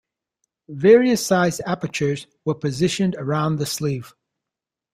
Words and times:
Various 0.67 1.23
sized 1.23 1.61
apertures 1.67 2.25
were 2.43 2.55
positioned 2.55 3.13
around 3.19 3.57
the 3.57 3.67
sleeve. 3.67 4.15